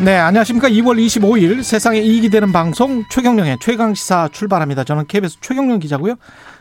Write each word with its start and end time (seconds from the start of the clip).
네, 0.00 0.16
안녕하십니까. 0.16 0.68
2월 0.68 0.96
25일 0.96 1.64
세상에 1.64 1.98
이익이 1.98 2.28
되는 2.28 2.52
방송 2.52 3.02
최경령의 3.10 3.58
최강시사 3.60 4.28
출발합니다. 4.32 4.84
저는 4.84 5.08
KBS 5.08 5.38
최경령 5.40 5.80
기자고요. 5.80 6.14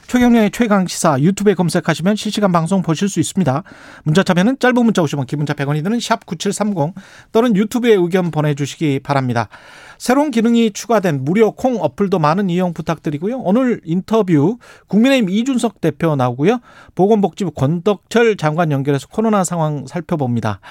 최경령의 0.07 0.51
최강 0.51 0.87
시사 0.87 1.19
유튜브에 1.19 1.53
검색하시면 1.53 2.15
실시간 2.15 2.53
방송 2.53 2.81
보실 2.81 3.09
수 3.09 3.19
있습니다. 3.19 3.63
문자 4.03 4.23
참여는 4.23 4.57
짧은 4.57 4.75
문자 4.85 5.01
오시면 5.01 5.25
기본자 5.25 5.53
100원이 5.53 5.83
드는 5.83 5.99
샵 5.99 6.25
9730 6.25 6.93
또는 7.33 7.57
유튜브에 7.57 7.93
의견 7.93 8.31
보내주시기 8.31 9.01
바랍니다. 9.03 9.49
새로운 9.97 10.31
기능이 10.31 10.71
추가된 10.71 11.25
무료 11.25 11.51
콩 11.51 11.81
어플도 11.81 12.19
많은 12.19 12.49
이용 12.49 12.73
부탁드리고요. 12.73 13.39
오늘 13.39 13.81
인터뷰 13.83 14.57
국민의힘 14.87 15.29
이준석 15.29 15.81
대표 15.81 16.15
나오고요. 16.15 16.61
보건복지부 16.95 17.51
권덕철 17.51 18.37
장관 18.37 18.71
연결해서 18.71 19.09
코로나 19.09 19.43
상황 19.43 19.87
살펴봅니다. 19.87 20.61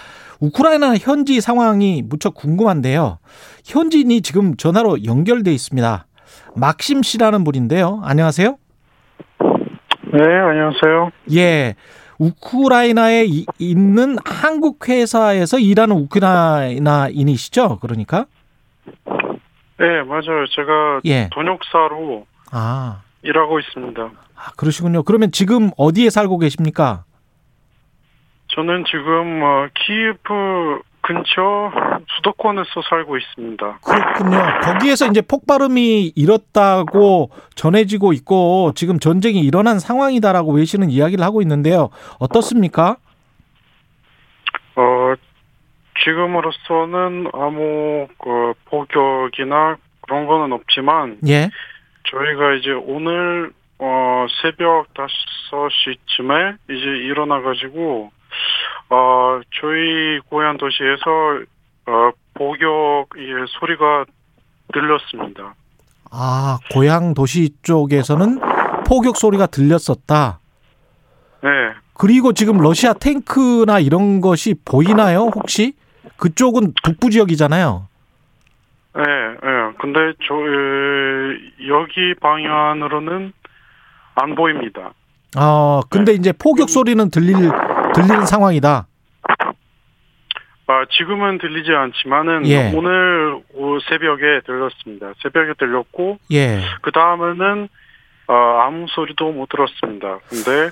우크라이나 0.41 0.97
현지 0.97 1.42
상황이 1.42 2.03
무척 2.03 2.33
궁금한데요. 2.34 3.19
현지인이 3.66 4.23
지금 4.23 4.56
전화로 4.56 5.05
연결돼 5.05 5.53
있습니다. 5.53 6.06
막심 6.55 7.03
씨라는 7.03 7.45
분인데요. 7.45 8.00
안녕하세요. 8.03 8.56
네, 10.16 10.23
안녕하세요. 10.25 11.11
예. 11.34 11.75
우크라이나에 12.19 13.27
있는 13.59 14.16
한국 14.25 14.89
회사에서 14.89 15.59
일하는 15.59 15.97
우크라이나인이시죠? 15.97 17.80
그러니까? 17.80 18.25
네, 19.79 20.02
맞아요. 20.05 20.47
제가 20.56 21.01
예. 21.05 21.29
돈역사로 21.34 22.27
아, 22.51 23.02
일하고 23.23 23.61
있습니다. 23.61 24.02
아, 24.02 24.52
그러시군요. 24.56 25.02
그러면 25.02 25.33
지금 25.33 25.70
어디에 25.77 26.09
살고 26.09 26.39
계십니까? 26.39 27.05
저는 28.55 28.84
지금 28.91 29.42
어, 29.42 29.67
키예프 29.75 30.80
근처 31.03 31.70
수도권에서 32.16 32.83
살고 32.89 33.17
있습니다. 33.17 33.78
그렇군요. 33.84 34.39
거기에서 34.62 35.06
이제 35.06 35.20
폭발음이 35.20 36.12
일었다고 36.14 37.31
전해지고 37.55 38.12
있고 38.14 38.72
지금 38.75 38.98
전쟁이 38.98 39.41
일어난 39.41 39.78
상황이다라고 39.78 40.53
외신은 40.53 40.91
이야기를 40.91 41.25
하고 41.25 41.42
있는데요. 41.42 41.91
어떻습니까? 42.19 42.97
어, 44.77 45.14
지금으로서는 46.05 47.28
아무 47.33 48.06
그 48.19 48.53
폭격이나 48.67 49.77
그런 50.03 50.27
거는 50.27 50.53
없지만 50.53 51.19
예. 51.27 51.50
저희가 52.05 52.55
이제 52.55 52.70
오늘 52.70 53.50
어 53.78 54.27
새벽 54.41 54.87
5시쯤에 54.94 56.56
이제 56.70 56.84
일어나 56.84 57.41
가지고 57.42 58.11
어 58.89 59.41
저희 59.61 60.20
고향 60.31 60.56
도시에서 60.56 61.44
어 61.87 62.11
예, 63.19 63.45
소리가 63.61 64.05
들렸습니다. 64.73 65.55
아, 66.11 66.59
고향 66.73 67.15
도시 67.15 67.51
쪽에서는 67.62 68.41
포격 68.87 69.17
소리가 69.17 69.47
들렸었다. 69.47 70.39
네. 71.43 71.51
그리고 71.95 72.33
지금 72.33 72.59
러시아 72.59 72.93
탱크나 72.93 73.81
이런 73.81 74.20
것이 74.20 74.55
보이나요, 74.65 75.31
혹시? 75.34 75.75
그쪽은 76.17 76.75
북부 76.84 77.11
지역이잖아요. 77.11 77.89
네, 78.97 79.03
네. 79.03 79.73
근데 79.78 80.12
저 80.27 80.34
에, 80.34 81.69
여기 81.69 82.15
방향으로는 82.21 83.33
안 84.15 84.34
보입니다. 84.34 84.93
아, 85.37 85.83
근데 85.91 86.12
이제 86.12 86.33
포격 86.33 86.71
소리는 86.71 87.11
들릴 87.11 87.34
들리는 87.95 88.27
상황이다. 88.27 88.87
아, 90.69 90.84
지금은 90.91 91.39
들리지 91.39 91.72
않지만은 91.72 92.45
예. 92.47 92.72
오늘 92.75 93.41
새벽에 93.89 94.41
들렸습니다. 94.45 95.12
새벽에 95.22 95.53
들렸고 95.59 96.19
예. 96.33 96.61
그 96.82 96.91
다음에는 96.91 97.69
어, 98.28 98.34
아무 98.65 98.87
소리도 98.88 99.31
못 99.31 99.49
들었습니다. 99.49 100.19
근데 100.28 100.71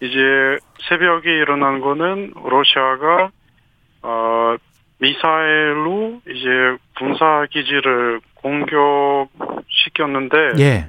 이제 0.00 0.58
새벽에 0.88 1.30
일어난 1.30 1.80
거는 1.80 2.32
러시아가 2.44 3.30
어, 4.02 4.56
미사일로 4.98 6.20
이제 6.28 6.48
군사 6.96 7.46
기지를 7.50 8.20
공격시켰는데 8.34 10.36
예. 10.58 10.88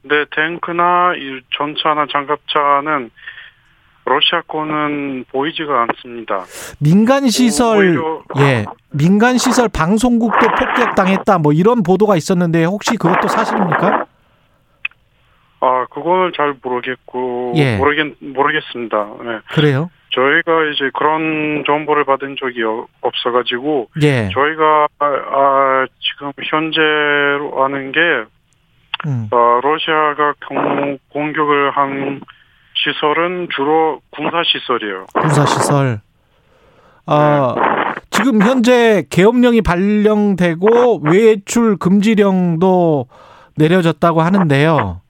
근데 0.00 0.24
탱크나 0.34 1.12
이 1.16 1.42
전차나 1.56 2.06
장갑차는 2.10 3.10
러시아 4.04 4.42
거는 4.48 5.24
보이지가 5.30 5.82
않습니다. 5.88 6.44
민간 6.80 7.28
시설 7.28 8.00
예. 8.38 8.64
민간 8.90 9.38
시설 9.38 9.68
방송국도 9.68 10.38
폭격당했다 10.38 11.38
뭐 11.38 11.52
이런 11.52 11.82
보도가 11.82 12.16
있었는데 12.16 12.64
혹시 12.64 12.96
그것도 12.96 13.28
사실입니까? 13.28 14.06
아 15.60 15.86
그거는 15.90 16.32
잘 16.36 16.54
모르겠고 16.60 17.52
예. 17.56 17.76
모르겠 17.76 18.14
모르겠습니다. 18.20 19.06
네. 19.24 19.38
그래요? 19.54 19.90
저희가 20.10 20.64
이제 20.74 20.90
그런 20.94 21.62
정보를 21.64 22.04
받은 22.04 22.36
적이 22.38 22.64
어- 22.64 22.86
없어가지고 23.00 23.88
예. 24.02 24.28
저희가 24.34 24.88
아, 24.98 25.86
지금 26.00 26.32
현재로 26.44 27.64
아는 27.64 27.92
게 27.92 28.00
음. 29.06 29.28
어, 29.30 29.60
러시아가 29.62 30.34
공, 30.46 30.98
공격을 31.08 31.70
한 31.70 32.20
시설은 32.74 33.48
주로 33.54 34.00
군사 34.10 34.42
시설이에요. 34.44 35.06
군사 35.14 35.46
시설. 35.46 36.00
아, 37.06 37.54
지금 38.10 38.42
현재 38.42 39.04
계엄령이 39.10 39.62
발령되고 39.62 41.00
외출 41.04 41.76
금지령도 41.76 43.06
내려졌다고 43.56 44.22
하는데요. 44.22 45.00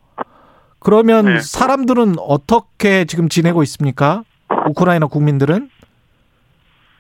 그러면 0.79 1.27
네. 1.27 1.41
사람들은 1.41 2.15
어떻게 2.19 3.05
지금 3.05 3.29
지내고 3.29 3.63
있습니까? 3.63 4.25
우크라이나 4.67 5.07
국민들은? 5.07 5.71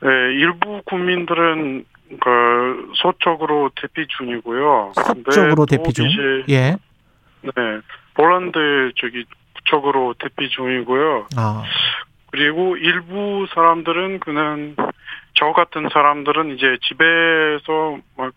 네, 0.03 0.09
일부 0.09 0.83
국민들은 0.85 1.85
그 2.21 2.93
서쪽으로 2.97 3.71
대피 3.81 4.07
중이고요. 4.19 4.93
서쪽으로 4.95 5.55
또 5.55 5.67
대피 5.67 5.93
중. 5.93 6.07
이제 6.09 6.45
예. 6.49 6.77
네, 7.43 7.53
폴란드 8.15 8.93
저기 8.97 9.25
쪽으로 9.65 10.15
대피 10.19 10.49
중이고요. 10.51 11.27
아, 11.37 11.63
그리고 12.31 12.77
일부 12.77 13.47
사람들은 13.55 14.21
그냥 14.21 14.75
저 15.35 15.53
같은 15.53 15.89
사람들은 15.93 16.55
이제 16.57 16.77
집에서 16.89 17.99
막 18.17 18.33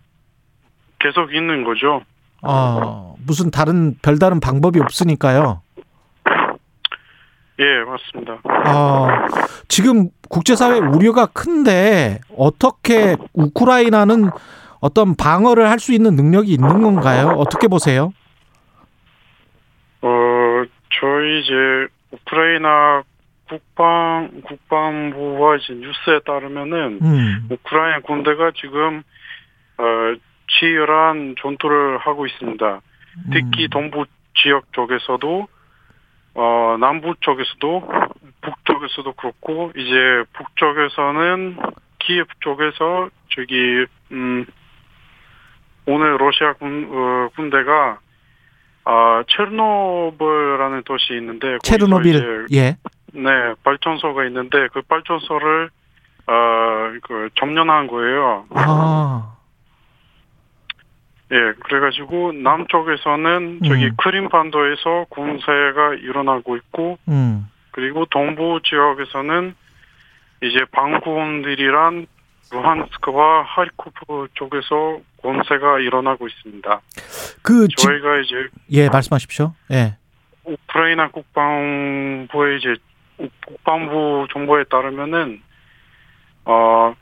계속 1.00 1.34
있는 1.34 1.64
거죠. 1.64 2.02
어, 2.42 3.16
무슨 3.26 3.52
다른 3.52 3.96
별다른 4.02 4.40
방법이 4.40 4.80
없으니까요. 4.80 5.62
예, 7.58 7.64
맞습니다. 7.86 8.34
어, 8.70 9.08
지금 9.70 10.10
국제사회 10.30 10.80
우려가 10.80 11.26
큰데 11.26 12.20
어떻게 12.38 13.16
우크라이나는 13.34 14.30
어떤 14.82 15.16
방어를 15.16 15.70
할 15.70 15.80
수 15.80 15.94
있는 15.94 16.16
능력이 16.16 16.52
있는 16.52 16.82
건가요? 16.82 17.30
어떻게 17.38 17.68
보세요? 17.68 18.12
어, 20.96 21.00
저희 21.00 21.42
이제 21.42 21.88
우크라이나 22.12 23.04
국방 23.48 24.42
국방부와 24.44 25.58
이제 25.58 25.74
뉴스에 25.74 26.20
따르면은 26.26 27.00
음, 27.02 27.48
우크라이나 27.50 28.00
군대가 28.02 28.52
지금 28.56 29.04
어 29.78 30.16
치열한 30.48 31.36
전투를 31.40 31.98
하고 32.00 32.26
있습니다. 32.26 32.82
특히 33.32 33.66
음. 33.66 33.70
동부 33.70 34.06
지역 34.36 34.72
쪽에서도 34.74 35.48
어 36.36 36.78
남부 36.80 37.16
쪽에서도 37.20 37.88
북쪽에서도 38.42 39.14
그렇고 39.14 39.72
이제 39.76 40.24
북쪽에서는 40.34 41.58
키예프 42.00 42.30
쪽에서 42.40 43.10
저기 43.30 43.86
음 44.12 44.46
오늘 45.88 46.18
러시아 46.18 46.54
군 46.54 46.90
어, 46.92 47.30
군대가 47.36 48.00
아 48.86 49.24
체르노빌이라는 49.28 50.84
도시 50.84 51.14
있는데 51.16 51.58
체르노빌 51.64 52.48
예. 52.54 52.78
네 53.14 53.30
발전소가 53.64 54.26
있는데 54.26 54.68
그 54.74 54.82
발전소를 54.84 55.70
어그 56.28 57.30
점령한 57.36 57.88
거예요. 57.88 58.46
아, 58.52 59.36
예, 61.32 61.54
그래가지고 61.64 62.34
남쪽에서는 62.34 63.62
저기 63.68 63.86
음. 63.86 63.96
크림반도에서 63.98 65.06
군세가 65.10 65.96
일어나고 65.96 66.56
있고 66.58 66.98
음. 67.08 67.48
그리고 67.72 68.06
동부 68.06 68.62
지역에서는 68.64 69.56
이제 70.44 70.66
방군들이란 70.72 72.06
루한스크와 72.52 73.44
하리코프 73.44 74.28
쪽에서 74.36 75.00
권세가 75.26 75.80
일어나고 75.80 76.28
있습니다. 76.28 76.82
그 77.42 77.68
지, 77.68 77.76
저희가 77.78 78.20
이제 78.20 78.36
예, 78.72 78.90
말씀하십시오. 78.90 79.54
예. 79.72 79.98
우크라이나 80.44 81.10
국방부의 81.10 82.60
이제 82.60 82.76
국방부 83.46 84.28
정보에 84.32 84.66
따르면은 84.66 85.42
어 86.46 86.96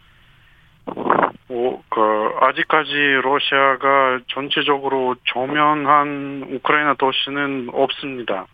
뭐, 1.54 1.84
그, 1.90 2.02
아직까지 2.42 2.92
러시아가 3.24 4.20
전체적으로 4.34 5.16
점령한 5.32 6.48
우크라이나 6.50 6.96
도시는 6.96 7.70
없습니다. 7.72 8.48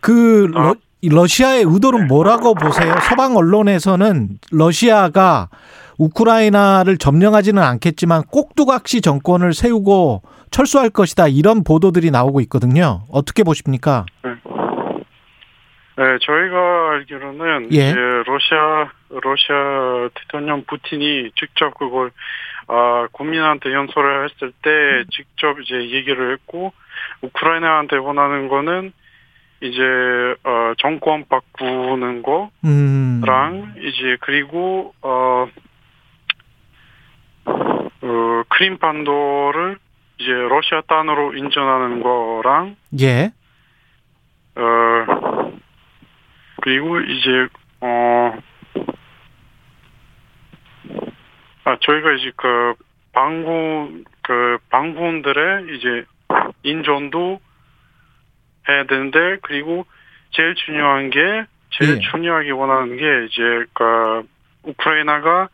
그 0.00 0.46
러, 0.52 0.74
러시아의 1.02 1.64
의도는 1.66 2.08
뭐라고 2.08 2.54
보세요? 2.54 2.94
서방 3.08 3.36
언론에서는 3.36 4.28
러시아가 4.50 5.48
우크라이나를 5.98 6.98
점령하지는 6.98 7.62
않겠지만 7.62 8.22
꼭두각시 8.24 9.00
정권을 9.00 9.52
세우고 9.54 10.22
철수할 10.50 10.90
것이다 10.90 11.28
이런 11.28 11.64
보도들이 11.64 12.10
나오고 12.10 12.40
있거든요. 12.42 13.02
어떻게 13.10 13.42
보십니까? 13.42 14.04
네, 14.22 14.30
네 15.96 16.18
저희가 16.20 16.90
알기로는 16.92 17.72
예. 17.72 17.90
이제 17.90 17.94
러시아 18.26 18.90
러시아 19.08 20.08
대통령 20.14 20.64
푸틴이 20.64 21.30
직접 21.36 21.74
그걸 21.78 22.10
아 22.68 23.06
국민한테 23.12 23.72
연설을 23.72 24.28
했을 24.28 24.52
때 24.62 24.70
직접 25.10 25.60
이제 25.60 25.74
얘기를 25.96 26.32
했고 26.32 26.72
우크라이나한테 27.22 27.96
원하는 27.96 28.48
거는 28.48 28.92
이제 29.60 29.80
어 30.44 30.50
정권 30.78 31.24
바꾸는 31.28 32.22
거랑 32.22 32.54
음. 32.64 33.74
이제 33.78 34.16
그리고 34.20 34.94
어 35.02 35.46
어, 37.46 38.42
크림반도를 38.48 39.78
이제 40.18 40.30
러시아 40.32 40.82
땅으로 40.82 41.34
인정하는 41.34 42.02
거랑 42.02 42.76
예. 43.00 43.32
어 44.54 45.52
그리고 46.62 47.00
이제 47.00 47.48
어 47.80 48.38
아, 51.64 51.76
저희가 51.80 52.12
이제 52.12 52.32
그 52.36 52.74
방군 53.12 54.04
그 54.22 54.58
방군들의 54.70 55.76
이제 55.76 56.04
인존도 56.62 57.40
해야 58.68 58.84
되는데 58.84 59.38
그리고 59.42 59.86
제일 60.36 60.54
중요한 60.54 61.10
게 61.10 61.18
제일 61.70 61.96
예. 61.96 62.00
중요하게 62.10 62.50
원하는 62.50 62.96
게 62.96 63.04
이제 63.26 63.42
그 63.72 64.26
우크라이나가 64.64 65.48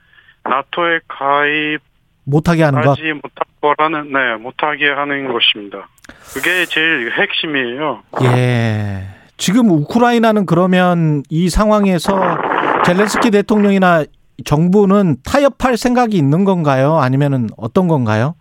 나토에 0.44 1.00
가입 1.08 1.80
못하게 2.24 2.64
하는 2.64 2.82
것. 2.82 2.98
못할 3.00 3.44
거라는 3.60 4.12
네 4.12 4.36
못하게 4.36 4.90
하는 4.90 5.32
것입니다. 5.32 5.88
그게 6.34 6.66
제일 6.66 7.12
핵심이에요. 7.12 8.02
예. 8.22 9.06
지금 9.36 9.70
우크라이나는 9.70 10.46
그러면 10.46 11.22
이 11.30 11.48
상황에서 11.48 12.38
젤렌스키 12.84 13.30
대통령이나 13.30 14.04
정부는 14.44 15.16
타협할 15.24 15.76
생각이 15.76 16.16
있는 16.16 16.44
건가요? 16.44 16.98
아니면은 16.98 17.48
어떤 17.56 17.88
건가요? 17.88 18.34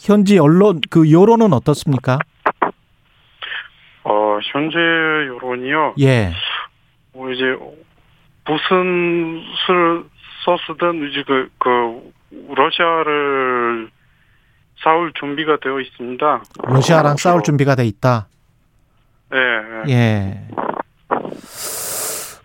현지 0.00 0.38
언론 0.38 0.80
그 0.90 1.10
여론은 1.10 1.52
어떻습니까? 1.52 2.18
어 4.36 4.40
현재 4.52 4.76
여론이요. 4.76 5.94
예. 6.00 6.32
뭐 7.12 7.30
이제 7.30 7.44
무슨 8.46 9.42
술 9.66 10.04
소스든 10.44 11.08
이제 11.10 11.24
그, 11.26 11.48
그 11.58 12.12
러시아를 12.54 13.88
싸울 14.82 15.12
준비가 15.18 15.56
되어 15.62 15.80
있습니다. 15.80 16.42
러시아랑 16.64 17.16
싸울 17.16 17.42
준비가 17.42 17.74
돼 17.74 17.86
있다. 17.86 18.28
네. 19.30 19.38
예. 19.88 20.40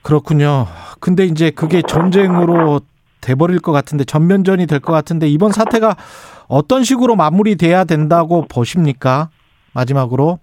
그렇군요. 0.01 0.67
근데 0.99 1.25
이제 1.25 1.51
그게 1.51 1.81
전쟁으로 1.81 2.81
돼버릴 3.21 3.59
것 3.59 3.71
같은데 3.71 4.03
전면전이 4.03 4.65
될 4.65 4.79
것 4.79 4.93
같은데 4.93 5.27
이번 5.27 5.51
사태가 5.51 5.95
어떤 6.47 6.83
식으로 6.83 7.15
마무리돼야 7.15 7.83
된다고 7.83 8.47
보십니까? 8.47 9.29
마지막으로. 9.73 10.39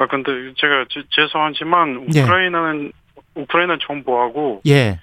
아 0.00 0.06
근데 0.06 0.32
제가 0.56 0.86
죄송하지만 1.10 2.08
예. 2.14 2.22
우크라이나는 2.22 2.86
예. 2.86 3.40
우크라이나 3.42 3.76
정부하고 3.86 4.62
예. 4.66 4.98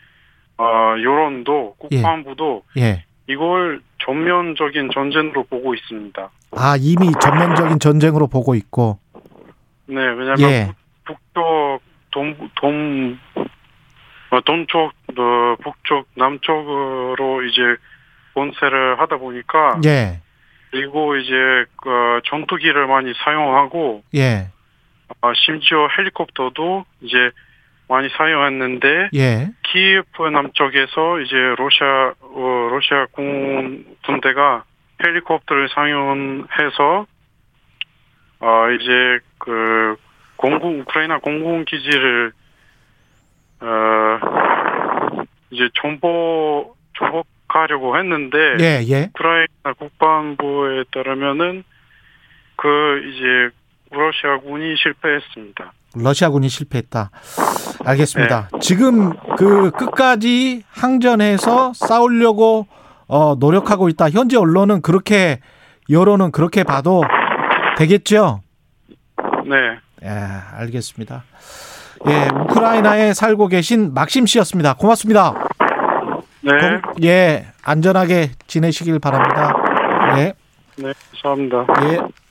어, 0.58 0.96
여론도 0.98 1.76
국방부도 1.78 2.64
예. 2.78 2.82
예. 2.82 3.04
이걸 3.28 3.82
전면적인 4.04 4.90
전쟁으로 4.92 5.44
보고 5.44 5.76
있습니다. 5.76 6.30
아 6.52 6.76
이미 6.80 7.12
전면적인 7.22 7.80
전쟁으로 7.80 8.28
보고 8.28 8.56
있고. 8.56 8.98
네, 9.86 10.02
왜냐하면 10.02 10.50
예. 10.50 10.72
북쪽 11.06 11.82
동, 12.10 12.50
동, 12.56 13.18
어, 14.32 14.42
동쪽, 14.42 14.92
어, 15.18 15.56
북쪽, 15.64 16.08
남쪽으로 16.16 17.44
이제 17.44 17.62
본세를 18.34 19.00
하다 19.00 19.18
보니까. 19.18 19.80
예. 19.86 20.22
그리고 20.72 21.16
이제, 21.16 21.32
그, 21.78 22.22
전투기를 22.26 22.88
많이 22.88 23.14
사용하고. 23.24 24.04
예. 24.16 24.50
어, 25.22 25.34
심지어 25.34 25.88
헬리콥터도 25.98 26.86
이제 27.02 27.32
많이 27.88 28.10
사용했는데. 28.10 29.10
예. 29.16 29.50
키예프 29.64 30.28
남쪽에서 30.30 31.20
이제 31.22 31.36
러시아, 31.58 32.14
어, 32.22 32.70
러시아 32.72 33.06
군, 33.12 33.86
군대가 34.06 34.64
헬리콥터를 35.04 35.70
사용해서, 35.70 37.06
어, 38.40 38.70
이제 38.72 39.20
그, 39.38 39.96
공군 40.38 40.80
우크라이나 40.82 41.20
공군 41.20 41.66
기지를 41.66 42.32
어 43.60 44.20
이제 45.50 45.68
정보 45.82 46.76
정복하려고 46.98 47.98
했는데 47.98 48.38
예, 48.60 48.84
예. 48.88 49.10
우크라이나 49.10 49.74
국방부에 49.78 50.84
따르면은 50.94 51.64
그 52.56 53.02
이제 53.06 53.56
러시아군이 53.92 54.76
실패했습니다. 54.78 55.74
러시아군이 55.96 56.50
실패했다. 56.50 57.12
알겠습니다. 57.86 58.50
네. 58.52 58.60
지금 58.60 59.14
그 59.38 59.72
끝까지 59.72 60.64
항전해서 60.70 61.74
싸우려고 61.74 62.68
어 63.08 63.36
노력하고 63.40 63.90
있다. 63.90 64.10
현재 64.10 64.38
언론은 64.38 64.82
그렇게 64.82 65.40
여론은 65.90 66.32
그렇게 66.32 66.64
봐도 66.64 67.04
되겠죠? 67.78 68.42
네. 69.46 69.56
예, 70.04 70.10
알겠습니다. 70.10 71.24
예, 72.08 72.28
우크라이나에 72.44 73.14
살고 73.14 73.48
계신 73.48 73.94
막심 73.94 74.26
씨였습니다. 74.26 74.76
고맙습니다. 74.76 75.34
네. 76.42 76.52
공, 76.52 76.82
예, 77.04 77.48
안전하게 77.64 78.32
지내시길 78.46 79.00
바랍니다. 79.00 79.54
예. 80.18 80.34
네, 80.76 80.94
감사합니다. 81.12 81.66
예. 81.90 82.27